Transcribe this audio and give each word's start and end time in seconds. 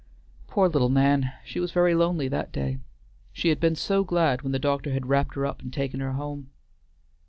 Poor 0.47 0.67
little 0.67 0.89
Nan! 0.89 1.31
she 1.45 1.59
was 1.59 1.71
very 1.73 1.93
lonely 1.93 2.27
that 2.27 2.51
day. 2.51 2.79
She 3.31 3.49
had 3.49 3.59
been 3.59 3.75
so 3.75 4.03
glad 4.03 4.41
when 4.41 4.51
the 4.51 4.57
doctor 4.57 4.91
had 4.93 5.05
wrapped 5.05 5.35
her 5.35 5.45
up 5.45 5.61
and 5.61 5.71
taken 5.71 5.99
her 5.99 6.13
home. 6.13 6.49